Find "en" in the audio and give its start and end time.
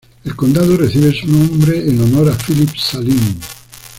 1.87-2.01